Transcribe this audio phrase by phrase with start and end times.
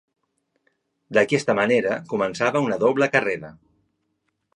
[1.17, 3.53] D'aquesta manera, començava una doble carrera.